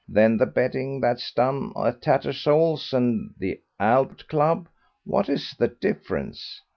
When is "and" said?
2.91-3.35